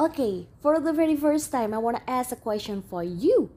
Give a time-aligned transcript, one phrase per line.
[0.00, 3.52] Okay, for the very first time, I wanna ask a question for you.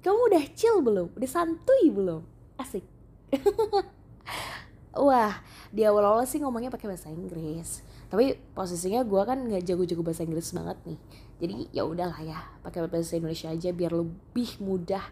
[0.00, 1.12] Kamu udah chill belum?
[1.12, 2.24] Udah santuy belum?
[2.56, 2.80] Asik.
[4.96, 7.84] Wah, di awal-awal sih ngomongnya pakai bahasa Inggris.
[8.08, 10.98] Tapi posisinya gue kan nggak jago-jago bahasa Inggris banget nih.
[11.44, 15.04] Jadi ya udahlah ya, pakai bahasa Indonesia aja biar lebih mudah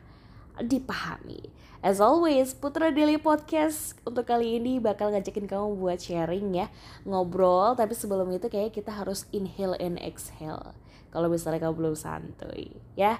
[0.58, 1.52] dipahami.
[1.80, 6.68] As always, Putra Daily Podcast untuk kali ini bakal ngajakin kamu buat sharing ya,
[7.08, 7.72] ngobrol.
[7.72, 10.76] Tapi sebelum itu kayak kita harus inhale and exhale.
[11.08, 13.16] Kalau misalnya kamu belum santuy, ya.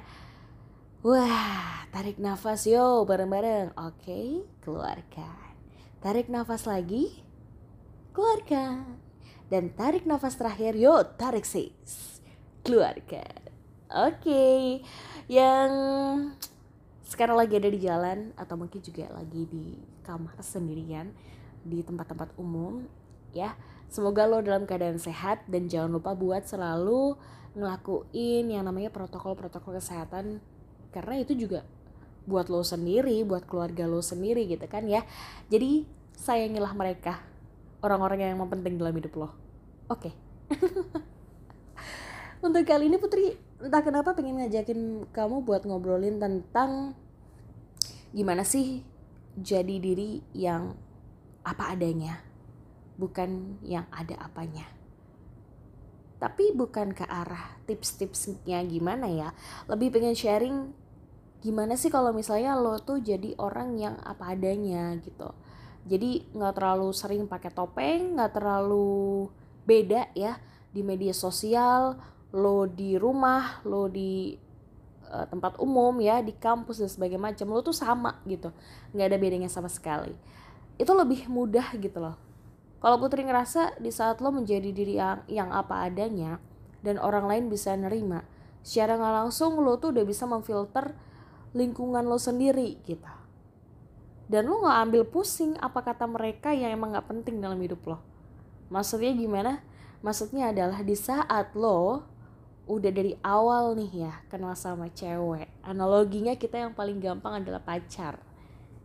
[1.01, 3.73] Wah, tarik nafas yo bareng-bareng.
[3.81, 5.57] Oke, keluarkan.
[6.05, 7.25] Tarik nafas lagi,
[8.13, 9.01] keluarkan.
[9.49, 12.21] Dan tarik nafas terakhir, yo tarik sis,
[12.61, 13.49] keluarkan.
[13.89, 14.85] Oke,
[15.27, 15.73] yang
[17.11, 19.75] sekarang lagi ada di jalan atau mungkin juga lagi di
[20.07, 21.11] kamar sendirian
[21.67, 22.87] di tempat-tempat umum
[23.35, 23.59] ya.
[23.91, 27.19] Semoga lo dalam keadaan sehat dan jangan lupa buat selalu
[27.59, 30.39] ngelakuin yang namanya protokol-protokol kesehatan
[30.95, 31.67] karena itu juga
[32.31, 35.03] buat lo sendiri buat keluarga lo sendiri gitu kan ya.
[35.51, 35.83] Jadi
[36.15, 37.19] sayangilah mereka
[37.83, 39.35] orang-orang yang penting dalam hidup lo.
[39.91, 40.15] Oke.
[40.15, 40.15] Okay.
[42.47, 46.97] untuk kali ini Putri entah kenapa pengen ngajakin kamu buat ngobrolin tentang
[48.11, 48.83] gimana sih
[49.39, 50.75] jadi diri yang
[51.47, 52.21] apa adanya,
[53.01, 54.67] bukan yang ada apanya.
[56.21, 59.29] Tapi bukan ke arah tips-tipsnya gimana ya,
[59.71, 60.77] lebih pengen sharing
[61.41, 65.33] gimana sih kalau misalnya lo tuh jadi orang yang apa adanya gitu.
[65.89, 69.33] Jadi nggak terlalu sering pakai topeng, nggak terlalu
[69.65, 70.37] beda ya
[70.69, 71.97] di media sosial,
[72.37, 74.37] lo di rumah lo di
[75.11, 78.55] uh, tempat umum ya di kampus dan sebagainya macam lo tuh sama gitu.
[78.95, 80.15] Nggak ada bedanya sama sekali.
[80.79, 82.17] Itu lebih mudah gitu loh.
[82.81, 86.41] Kalau Putri ngerasa di saat lo menjadi diri yang, yang apa adanya
[86.81, 88.25] dan orang lain bisa nerima
[88.65, 90.97] secara nggak langsung lo tuh udah bisa memfilter
[91.53, 93.11] lingkungan lo sendiri gitu.
[94.31, 97.99] Dan lo nggak ambil pusing apa kata mereka yang emang nggak penting dalam hidup lo.
[98.71, 99.61] Maksudnya gimana?
[100.01, 102.07] Maksudnya adalah di saat lo
[102.71, 105.51] udah dari awal nih ya kenal sama cewek.
[105.67, 108.23] Analoginya kita yang paling gampang adalah pacar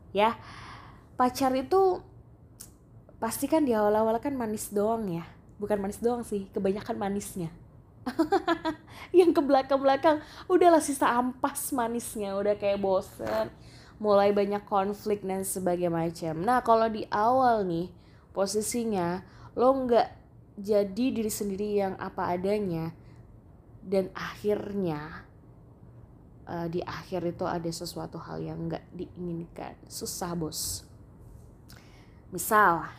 [0.10, 0.34] ya.
[1.14, 2.02] Pacar itu
[3.22, 5.24] pasti kan di awal-awal kan manis doang ya.
[5.62, 7.54] Bukan manis doang sih kebanyakan manisnya.
[9.18, 13.54] Yang ke belakang-belakang udahlah sisa ampas manisnya udah kayak bosen.
[14.02, 16.42] Mulai banyak konflik dan sebagainya macam.
[16.42, 17.88] Nah kalau di awal nih
[18.36, 19.24] posisinya
[19.56, 20.10] lo nggak
[20.60, 22.92] jadi diri sendiri yang apa adanya
[23.86, 25.22] dan akhirnya
[26.50, 29.78] uh, di akhir itu ada sesuatu hal yang nggak diinginkan.
[29.86, 30.82] Susah bos.
[32.34, 32.90] Misal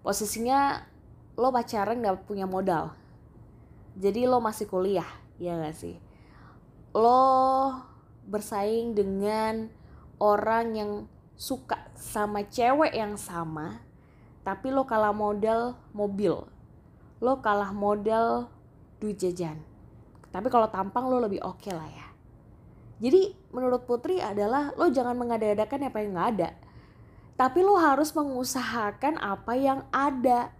[0.00, 0.88] posisinya
[1.36, 2.96] lo pacaran nggak punya modal.
[3.92, 6.00] Jadi lo masih kuliah ya gak sih?
[6.96, 7.76] Lo
[8.24, 9.68] bersaing dengan
[10.16, 10.92] orang yang
[11.36, 13.84] suka sama cewek yang sama
[14.40, 16.48] tapi lo kalah modal mobil.
[17.20, 18.48] Lo kalah modal
[18.96, 19.71] duit jajan
[20.32, 22.08] tapi kalau tampang lo lebih oke okay lah ya.
[23.02, 26.50] Jadi menurut Putri adalah lo jangan mengada-adakan apa yang nggak ada.
[27.36, 30.54] Tapi lo harus mengusahakan apa yang ada.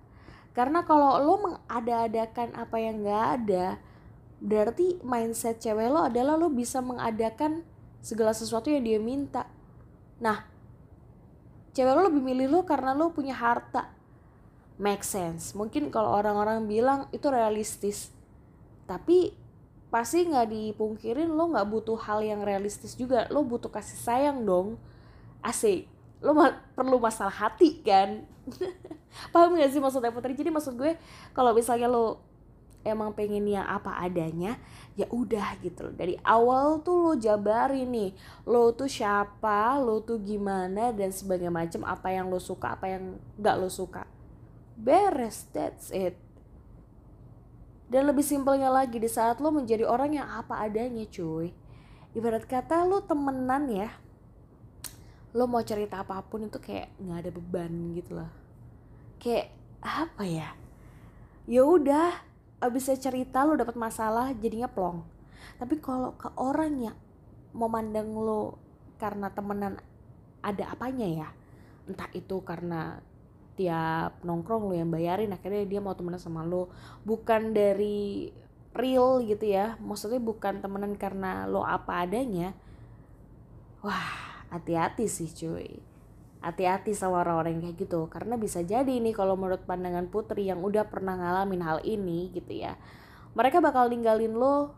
[0.52, 3.66] Karena kalau lo mengada-adakan apa yang nggak ada
[4.42, 7.62] berarti mindset cewek lo adalah lo bisa mengadakan
[8.02, 9.46] segala sesuatu yang dia minta.
[10.18, 10.44] Nah
[11.72, 13.94] cewek lo lebih milih lo karena lo punya harta.
[14.82, 15.54] Make sense.
[15.54, 18.10] Mungkin kalau orang-orang bilang itu realistis.
[18.90, 19.41] Tapi
[19.92, 23.28] pasti nggak dipungkirin lo nggak butuh hal yang realistis juga.
[23.28, 24.80] Lo butuh kasih sayang dong.
[25.44, 25.84] Asik.
[26.24, 28.24] Lo ma perlu masalah hati kan?
[29.36, 30.32] Paham gak sih maksudnya putri?
[30.32, 30.96] Jadi maksud gue
[31.36, 32.24] kalau misalnya lo
[32.82, 34.56] emang pengen yang apa adanya
[34.96, 35.94] ya udah gitu loh.
[35.94, 38.10] Dari awal tuh lo jabarin nih
[38.48, 43.20] lo tuh siapa lo tuh gimana dan sebagainya macam apa yang lo suka apa yang
[43.36, 44.08] nggak lo suka.
[44.72, 46.16] Beres that's it
[47.92, 51.52] dan lebih simpelnya lagi di saat lo menjadi orang yang apa adanya cuy.
[52.16, 53.92] Ibarat kata lo temenan ya.
[55.36, 58.32] Lo mau cerita apa pun itu kayak nggak ada beban gitu loh.
[59.20, 59.52] Kayak
[59.84, 60.56] apa ya?
[61.44, 62.16] Ya udah,
[62.64, 65.04] abis cerita lo dapat masalah jadinya plong.
[65.60, 66.96] Tapi kalau ke orang yang
[67.52, 68.56] memandang lo
[68.96, 69.76] karena temenan
[70.40, 71.28] ada apanya ya,
[71.84, 73.04] entah itu karena
[73.54, 76.72] tiap nongkrong lo yang bayarin akhirnya dia mau temenan sama lo
[77.04, 78.32] bukan dari
[78.72, 82.56] real gitu ya maksudnya bukan temenan karena lo apa adanya.
[83.84, 85.80] Wah hati-hati sih cuy.
[86.42, 88.10] Hati-hati sama orang-orang kayak gitu.
[88.10, 92.50] Karena bisa jadi nih kalau menurut pandangan Putri yang udah pernah ngalamin hal ini gitu
[92.62, 92.74] ya
[93.32, 94.76] mereka bakal ninggalin lo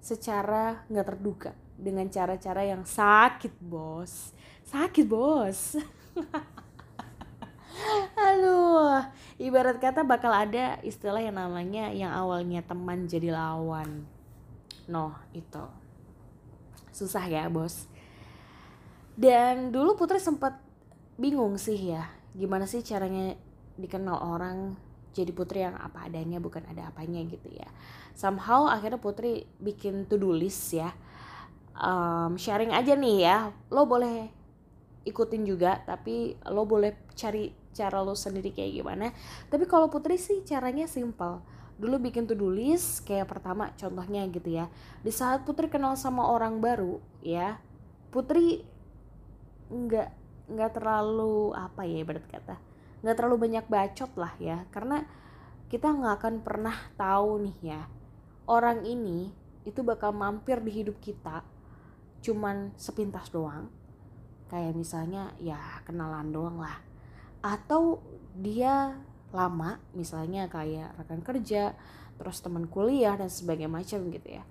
[0.00, 4.32] secara nggak terduga dengan cara-cara yang sakit bos.
[4.64, 5.76] Sakit bos
[8.16, 9.02] Aduh,
[9.38, 14.06] ibarat kata bakal ada istilah yang namanya yang awalnya teman jadi lawan.
[14.88, 15.64] Noh, itu.
[16.92, 17.88] Susah ya, Bos.
[19.12, 20.56] Dan dulu Putri sempat
[21.20, 23.36] bingung sih ya, gimana sih caranya
[23.76, 24.76] dikenal orang
[25.12, 27.68] jadi putri yang apa adanya bukan ada apanya gitu ya.
[28.16, 30.96] Somehow akhirnya Putri bikin to-do list ya.
[31.76, 34.28] Um, sharing aja nih ya, lo boleh
[35.04, 39.10] ikutin juga tapi lo boleh cari cara lo sendiri kayak gimana.
[39.48, 41.40] Tapi kalau Putri sih caranya simple.
[41.80, 44.68] Dulu bikin to-do list kayak pertama contohnya gitu ya.
[45.00, 47.58] Di saat Putri kenal sama orang baru ya
[48.12, 48.60] Putri
[49.72, 50.08] nggak
[50.52, 52.60] nggak terlalu apa ya ibarat kata
[53.00, 54.68] nggak terlalu banyak bacot lah ya.
[54.68, 55.02] Karena
[55.72, 57.80] kita nggak akan pernah tahu nih ya
[58.44, 59.32] orang ini
[59.64, 61.40] itu bakal mampir di hidup kita
[62.22, 63.72] cuman sepintas doang.
[64.52, 65.58] Kayak misalnya ya
[65.88, 66.91] kenalan doang lah
[67.42, 68.00] atau
[68.38, 68.96] dia
[69.34, 71.76] lama misalnya kayak rekan kerja
[72.16, 74.46] terus teman kuliah dan sebagainya macam gitu ya.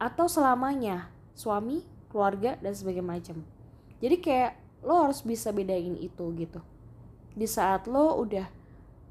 [0.00, 3.36] Atau selamanya suami keluarga dan sebagainya macam.
[4.00, 4.52] Jadi kayak
[4.82, 6.60] lo harus bisa bedain itu gitu.
[7.36, 8.48] Di saat lo udah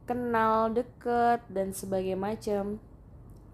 [0.10, 2.82] kenal deket dan sebagainya macam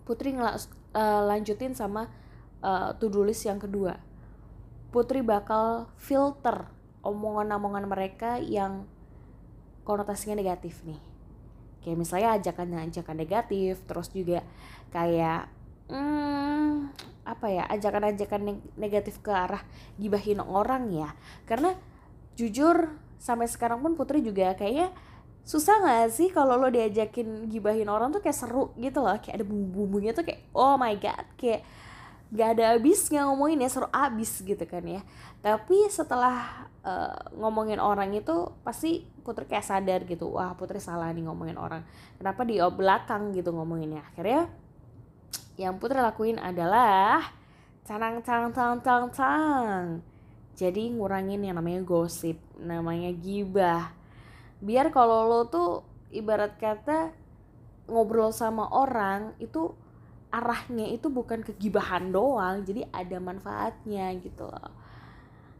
[0.07, 0.55] Putri ngel
[0.95, 2.07] eh, lanjutin sama
[2.63, 3.99] uh, to-do yang kedua.
[4.87, 6.71] Putri bakal filter
[7.03, 8.87] omongan-omongan mereka yang
[9.87, 10.99] konotasinya negatif nih.
[11.79, 14.43] Kayak misalnya ajakan-ajakan negatif terus juga
[14.91, 15.47] kayak
[15.87, 16.91] hmm,
[17.23, 19.63] apa ya ajakan-ajakan negatif ke arah
[19.95, 21.15] gibahin orang ya.
[21.47, 21.71] Karena
[22.35, 24.91] jujur sampai sekarang pun Putri juga kayaknya
[25.47, 29.15] susah gak sih kalau lo diajakin gibahin orang tuh kayak seru gitu loh.
[29.23, 31.63] Kayak ada bumbu-bumbunya tuh kayak oh my god kayak
[32.27, 35.01] gak ada habisnya ngomongin ya seru abis gitu kan ya.
[35.39, 41.27] Tapi setelah uh, ngomongin orang itu pasti Putri kayak sadar gitu wah Putri salah nih
[41.27, 41.83] ngomongin orang.
[42.19, 44.03] Kenapa di belakang gitu ngomonginnya?
[44.11, 44.51] Akhirnya
[45.55, 47.33] yang Putri lakuin adalah
[47.87, 49.83] canang cang cang cang cang
[50.57, 53.93] jadi ngurangin yang namanya gosip namanya gibah.
[54.57, 57.13] Biar kalau lo tuh ibarat kata
[57.85, 59.77] ngobrol sama orang itu
[60.37, 64.71] arahnya itu bukan kegibahan doang jadi ada manfaatnya gitu loh.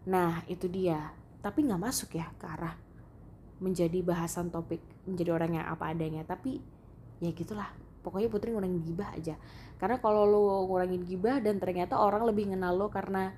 [0.08, 1.12] Nah itu dia.
[1.42, 2.78] Tapi nggak masuk ya ke arah
[3.58, 4.80] menjadi bahasan topik
[5.10, 6.22] menjadi orang yang apa adanya.
[6.24, 6.62] Tapi
[7.20, 7.70] ya gitulah.
[8.06, 9.36] Pokoknya putri ngurangin gibah aja.
[9.76, 13.36] Karena kalau lo ngurangin gibah dan ternyata orang lebih kenal lo karena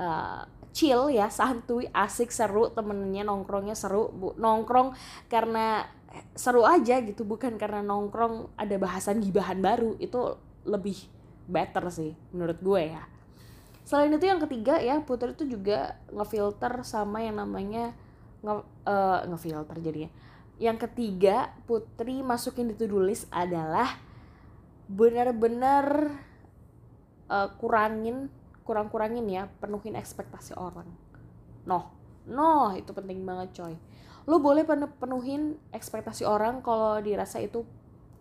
[0.00, 0.42] uh,
[0.74, 4.92] chill ya santuy asik seru temennya nongkrongnya seru bu nongkrong
[5.30, 5.86] karena
[6.34, 7.22] seru aja gitu.
[7.22, 9.94] Bukan karena nongkrong ada bahasan gibahan baru.
[10.02, 10.98] Itu lebih
[11.46, 13.02] better sih menurut gue ya.
[13.86, 17.94] Selain itu yang ketiga ya Putri itu juga ngefilter sama yang namanya
[18.42, 20.10] nge uh, ngefilter jadinya.
[20.58, 23.94] Yang ketiga Putri masukin di to-do list adalah
[24.90, 26.18] benar-benar
[27.30, 28.26] uh, kurangin
[28.66, 30.90] kurang-kurangin ya penuhin ekspektasi orang.
[31.62, 31.94] Noh
[32.26, 33.74] noh itu penting banget coy.
[34.26, 34.66] Lo boleh
[34.98, 37.62] penuhin ekspektasi orang kalau dirasa itu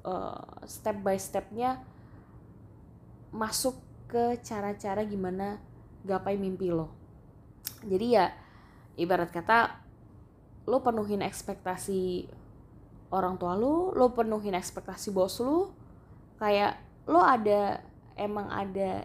[0.06, 1.82] uh, step by stepnya
[3.36, 3.76] masuk
[4.08, 5.60] ke cara-cara gimana
[6.08, 6.96] gapai mimpi lo.
[7.84, 8.32] Jadi ya
[8.96, 9.84] ibarat kata
[10.66, 12.32] lo penuhin ekspektasi
[13.12, 15.76] orang tua lo lo penuhin ekspektasi bos lo
[16.42, 17.84] kayak lo ada
[18.18, 19.04] emang ada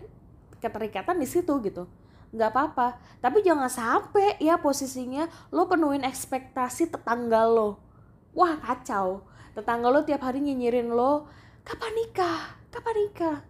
[0.62, 1.90] keterikatan di situ gitu.
[2.30, 2.88] Nggak apa-apa.
[3.18, 7.82] Tapi jangan sampai ya posisinya lo penuhin ekspektasi tetangga lo.
[8.30, 9.26] Wah kacau.
[9.58, 11.26] Tetangga lo tiap hari nyinyirin lo
[11.66, 12.54] kapan nikah?
[12.70, 13.49] Kapan nikah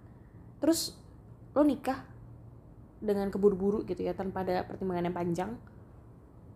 [0.61, 0.95] terus
[1.57, 2.07] lo nikah
[3.00, 5.50] dengan keburu-buru gitu ya tanpa ada pertimbangan yang panjang.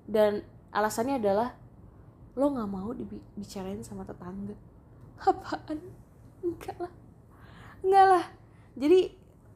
[0.05, 1.57] Dan alasannya adalah
[2.37, 4.55] lo nggak mau dibicarain sama tetangga.
[5.25, 5.81] Apaan?
[6.45, 6.93] Enggak lah.
[7.81, 8.25] Enggak lah.
[8.77, 9.01] Jadi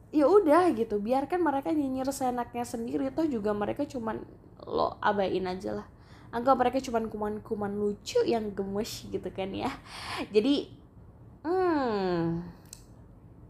[0.09, 0.97] ya udah gitu.
[0.97, 3.13] Biarkan mereka nyinyir seenaknya sendiri.
[3.13, 4.25] Toh juga mereka cuman
[4.65, 5.87] lo abain aja lah.
[6.33, 9.69] Anggap mereka cuman kuman-kuman lucu yang gemes gitu kan ya.
[10.33, 10.73] Jadi
[11.45, 12.58] hmm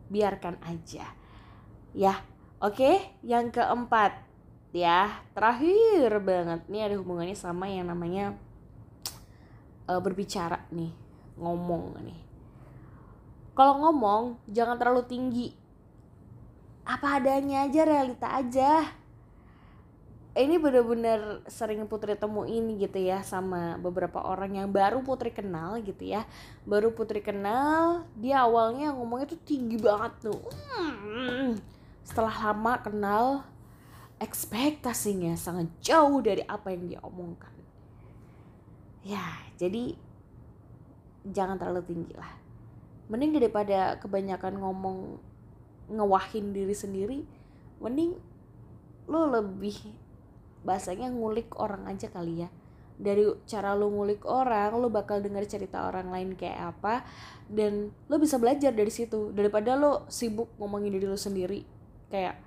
[0.09, 1.07] biarkan aja.
[1.97, 2.21] Ya
[2.61, 3.01] oke?
[3.25, 4.13] Yang keempat
[4.73, 6.61] ya terakhir banget.
[6.69, 8.37] Nih ada hubungannya sama yang namanya
[9.89, 10.93] uh, berbicara nih
[11.39, 12.21] ngomong nih.
[13.57, 15.49] Kalau ngomong jangan terlalu tinggi.
[16.89, 18.87] Apa adanya aja realita aja
[20.39, 26.07] ini bener-bener sering Putri temuin gitu ya sama beberapa orang yang baru Putri kenal gitu
[26.07, 26.23] ya.
[26.63, 30.41] Baru Putri kenal dia awalnya ngomongnya tuh tinggi banget tuh.
[30.79, 31.59] Hmm.
[32.09, 33.25] setelah lama kenal
[34.17, 37.53] ekspektasinya sangat jauh dari apa yang dia omongkan.
[39.05, 39.27] Ya
[39.61, 39.93] jadi
[41.29, 42.33] jangan terlalu tinggi lah.
[43.13, 45.21] Mending daripada kebanyakan ngomong
[45.89, 47.19] ngewahin diri sendiri
[47.81, 48.17] mending
[49.09, 49.77] lo lebih
[50.67, 52.49] bahasanya ngulik orang aja kali ya.
[52.99, 57.07] Dari cara lo ngulik orang lo bakal dengar cerita orang lain kayak apa
[57.47, 59.31] dan lo bisa belajar dari situ.
[59.31, 61.63] Daripada lo sibuk ngomongin diri lo sendiri
[62.11, 62.41] kayak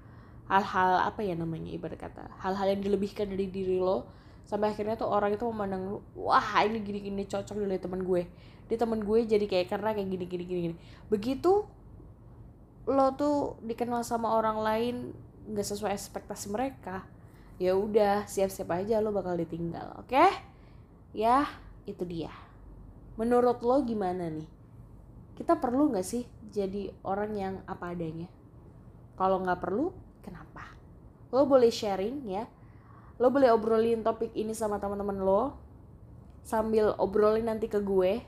[0.52, 4.04] hal-hal apa ya namanya ibarat kata hal-hal yang dilebihkan dari diri lo
[4.44, 8.28] sampai akhirnya tuh orang itu memandang lo wah ini gini gini cocok dari teman gue.
[8.68, 10.76] Di teman gue jadi kayak karena kayak gini gini gini gini.
[11.08, 11.64] Begitu
[12.92, 14.96] lo tuh dikenal sama orang lain
[15.48, 17.06] nggak sesuai ekspektasi mereka
[17.62, 20.10] ya udah siap-siap aja lo bakal ditinggal oke?
[20.10, 20.34] Okay?
[21.14, 21.46] ya
[21.86, 22.34] itu dia.
[23.22, 24.50] Menurut lo gimana nih?
[25.38, 28.26] Kita perlu nggak sih jadi orang yang apa adanya?
[29.14, 29.94] Kalau nggak perlu
[30.26, 30.74] kenapa?
[31.30, 32.50] Lo boleh sharing ya.
[33.22, 35.54] Lo boleh obrolin topik ini sama teman-teman lo.
[36.42, 38.26] Sambil obrolin nanti ke gue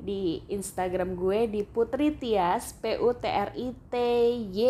[0.00, 3.94] di Instagram gue di Putri Tias P U T R I T
[4.48, 4.64] Y.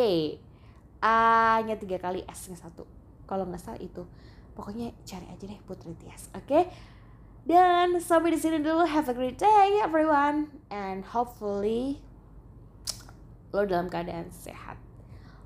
[1.00, 2.99] A nya tiga kali S nya satu
[3.30, 4.02] kalau nggak salah itu.
[4.58, 6.50] Pokoknya cari aja deh Putri Tias oke?
[6.50, 6.66] Okay?
[7.48, 8.84] dan sampai di sini dulu.
[8.84, 10.52] Have a great day everyone.
[10.68, 12.02] And hopefully
[13.50, 14.76] lo dalam keadaan sehat.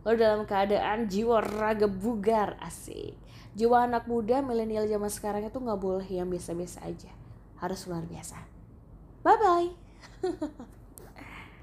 [0.05, 3.17] Lo dalam keadaan jiwa raga bugar asik.
[3.55, 7.13] Jiwa anak muda milenial zaman sekarang itu nggak boleh yang biasa-biasa aja.
[7.63, 8.37] Harus luar biasa.
[9.25, 9.69] Bye bye